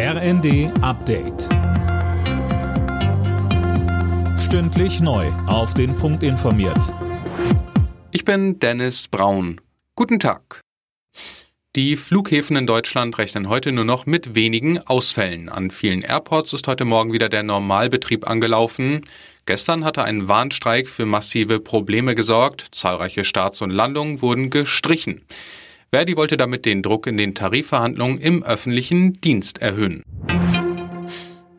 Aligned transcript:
RND 0.00 0.70
Update. 0.80 1.48
Stündlich 4.38 5.00
neu. 5.00 5.26
Auf 5.48 5.74
den 5.74 5.96
Punkt 5.96 6.22
informiert. 6.22 6.94
Ich 8.12 8.24
bin 8.24 8.60
Dennis 8.60 9.08
Braun. 9.08 9.60
Guten 9.96 10.20
Tag. 10.20 10.60
Die 11.74 11.96
Flughäfen 11.96 12.56
in 12.56 12.68
Deutschland 12.68 13.18
rechnen 13.18 13.48
heute 13.48 13.72
nur 13.72 13.84
noch 13.84 14.06
mit 14.06 14.36
wenigen 14.36 14.78
Ausfällen. 14.78 15.48
An 15.48 15.72
vielen 15.72 16.02
Airports 16.02 16.52
ist 16.52 16.68
heute 16.68 16.84
Morgen 16.84 17.12
wieder 17.12 17.28
der 17.28 17.42
Normalbetrieb 17.42 18.30
angelaufen. 18.30 19.04
Gestern 19.46 19.84
hatte 19.84 20.04
ein 20.04 20.28
Warnstreik 20.28 20.88
für 20.88 21.06
massive 21.06 21.58
Probleme 21.58 22.14
gesorgt. 22.14 22.68
Zahlreiche 22.70 23.24
Starts 23.24 23.62
und 23.62 23.70
Landungen 23.70 24.22
wurden 24.22 24.50
gestrichen. 24.50 25.22
Verdi 25.90 26.18
wollte 26.18 26.36
damit 26.36 26.66
den 26.66 26.82
Druck 26.82 27.06
in 27.06 27.16
den 27.16 27.34
Tarifverhandlungen 27.34 28.18
im 28.18 28.42
öffentlichen 28.42 29.20
Dienst 29.22 29.62
erhöhen. 29.62 30.02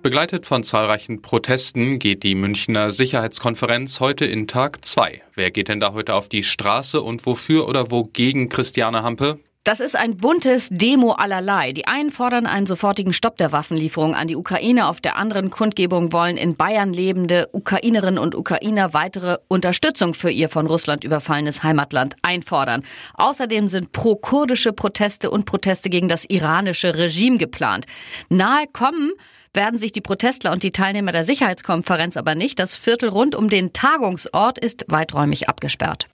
Begleitet 0.04 0.46
von 0.46 0.64
zahlreichen 0.64 1.24
Protesten 1.24 1.98
geht 1.98 2.22
die 2.22 2.36
Münchner 2.36 2.92
Sicherheitskonferenz 2.92 4.00
heute 4.00 4.26
in 4.26 4.48
Tag 4.48 4.86
2. 4.86 5.24
Wer 5.34 5.50
geht 5.50 5.68
denn 5.68 5.80
da 5.80 5.94
heute 5.94 6.14
auf 6.14 6.30
die 6.30 6.44
Straße 6.44 7.02
und 7.02 7.26
wofür 7.26 7.68
oder 7.68 7.90
wogegen 7.90 8.50
Christiane 8.50 9.02
Hampe? 9.02 9.40
Das 9.70 9.80
ist 9.80 9.96
ein 9.96 10.18
buntes 10.18 10.70
Demo 10.72 11.12
allerlei. 11.12 11.74
Die 11.74 11.86
einen 11.86 12.10
fordern 12.10 12.48
einen 12.48 12.66
sofortigen 12.66 13.14
Stopp 13.14 13.38
der 13.38 13.52
Waffenlieferung 13.52 14.16
an 14.16 14.28
die 14.28 14.36
Ukraine. 14.36 14.88
Auf 14.88 15.00
der 15.00 15.16
anderen 15.16 15.52
Kundgebung 15.52 16.12
wollen 16.12 16.38
in 16.38 16.56
Bayern 16.56 16.92
lebende 16.92 17.48
Ukrainerinnen 17.52 18.18
und 18.18 18.34
Ukrainer 18.34 18.96
weitere 18.96 19.38
Unterstützung 19.48 20.16
für 20.16 20.32
ihr 20.32 20.50
von 20.50 20.66
Russland 20.66 21.04
überfallenes 21.04 21.62
Heimatland 21.62 22.16
einfordern. 22.24 22.82
Außerdem 23.14 23.68
sind 23.68 23.92
pro-kurdische 23.92 24.74
Proteste 24.74 25.30
und 25.30 25.46
Proteste 25.46 25.92
gegen 25.92 26.08
das 26.10 26.26
iranische 26.26 26.96
Regime 26.96 27.38
geplant. 27.38 27.86
Nahe 28.30 28.66
kommen 28.74 29.12
werden 29.54 29.78
sich 29.78 29.92
die 29.92 30.02
Protestler 30.02 30.52
und 30.52 30.64
die 30.64 30.72
Teilnehmer 30.72 31.12
der 31.12 31.26
Sicherheitskonferenz 31.26 32.18
aber 32.18 32.34
nicht. 32.34 32.58
Das 32.58 32.76
Viertel 32.76 33.10
rund 33.10 33.36
um 33.36 33.50
den 33.50 33.72
Tagungsort 33.72 34.58
ist 34.58 34.86
weiträumig 34.88 35.48
abgesperrt. 35.48 36.08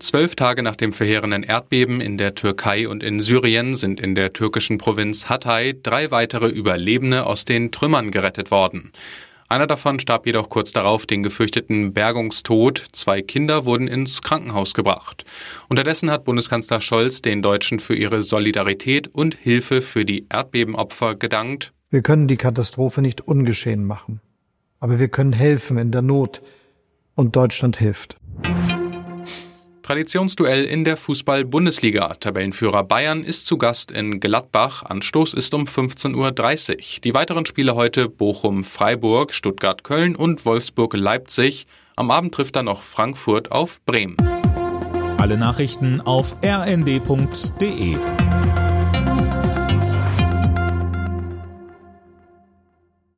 Zwölf 0.00 0.34
Tage 0.34 0.62
nach 0.62 0.76
dem 0.76 0.94
verheerenden 0.94 1.42
Erdbeben 1.42 2.00
in 2.00 2.16
der 2.16 2.34
Türkei 2.34 2.88
und 2.88 3.02
in 3.02 3.20
Syrien 3.20 3.76
sind 3.76 4.00
in 4.00 4.14
der 4.14 4.32
türkischen 4.32 4.78
Provinz 4.78 5.28
Hatay 5.28 5.78
drei 5.82 6.10
weitere 6.10 6.48
Überlebende 6.48 7.26
aus 7.26 7.44
den 7.44 7.70
Trümmern 7.70 8.10
gerettet 8.10 8.50
worden. 8.50 8.92
Einer 9.50 9.66
davon 9.66 10.00
starb 10.00 10.24
jedoch 10.24 10.48
kurz 10.48 10.72
darauf 10.72 11.04
den 11.04 11.22
gefürchteten 11.22 11.92
Bergungstod. 11.92 12.86
Zwei 12.92 13.20
Kinder 13.20 13.66
wurden 13.66 13.88
ins 13.88 14.22
Krankenhaus 14.22 14.72
gebracht. 14.72 15.24
Unterdessen 15.68 16.10
hat 16.10 16.24
Bundeskanzler 16.24 16.80
Scholz 16.80 17.20
den 17.20 17.42
Deutschen 17.42 17.78
für 17.78 17.94
ihre 17.94 18.22
Solidarität 18.22 19.08
und 19.08 19.34
Hilfe 19.34 19.82
für 19.82 20.06
die 20.06 20.26
Erdbebenopfer 20.30 21.14
gedankt. 21.14 21.74
Wir 21.90 22.00
können 22.00 22.26
die 22.26 22.38
Katastrophe 22.38 23.02
nicht 23.02 23.20
ungeschehen 23.20 23.84
machen, 23.84 24.22
aber 24.78 24.98
wir 24.98 25.08
können 25.08 25.34
helfen 25.34 25.76
in 25.76 25.92
der 25.92 26.02
Not. 26.02 26.40
Und 27.16 27.36
Deutschland 27.36 27.76
hilft. 27.76 28.16
Traditionsduell 29.90 30.66
in 30.66 30.84
der 30.84 30.96
Fußball-Bundesliga. 30.96 32.14
Tabellenführer 32.14 32.84
Bayern 32.84 33.24
ist 33.24 33.46
zu 33.46 33.58
Gast 33.58 33.90
in 33.90 34.20
Gladbach. 34.20 34.84
Anstoß 34.84 35.34
ist 35.34 35.52
um 35.52 35.64
15.30 35.64 36.14
Uhr. 36.14 37.00
Die 37.02 37.12
weiteren 37.12 37.44
Spiele 37.44 37.74
heute 37.74 38.08
Bochum-Freiburg, 38.08 39.34
Stuttgart-Köln 39.34 40.14
und 40.14 40.46
Wolfsburg-Leipzig. 40.46 41.66
Am 41.96 42.12
Abend 42.12 42.32
trifft 42.32 42.54
dann 42.54 42.66
noch 42.66 42.82
Frankfurt 42.82 43.50
auf 43.50 43.84
Bremen. 43.84 44.16
Alle 45.18 45.36
Nachrichten 45.36 46.00
auf 46.00 46.36
rnd.de 46.40 47.96